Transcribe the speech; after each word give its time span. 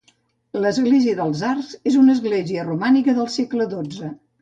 L'ermita 0.63 1.13
dels 1.19 1.45
arcs 1.51 1.69
és 1.93 2.01
una 2.01 2.17
església 2.19 2.67
romànica 2.73 3.19
del 3.23 3.33
segle 3.39 3.73
dotze 3.79 4.15